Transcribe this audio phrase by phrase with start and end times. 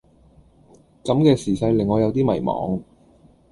[1.03, 2.81] 咁嘅時勢令我有啲迷惘